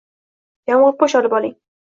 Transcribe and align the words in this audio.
Yomg'irpo'sh 0.71 1.19
olib 1.21 1.37
oling 1.41 1.55